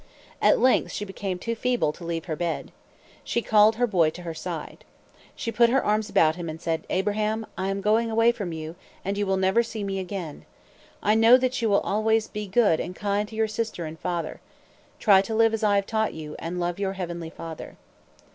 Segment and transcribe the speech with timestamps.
[0.41, 2.71] At length she became too feeble to leave her bed.
[3.23, 4.83] She called her boy to her side.
[5.35, 8.75] She put her arms about him and said: "Abraham, I am going away from you,
[9.05, 10.45] and you will never see me again.
[11.03, 14.41] I know that you will always be good and kind to your sister and father.
[14.97, 17.77] Try to live as I have taught you, and to love your heavenly Father."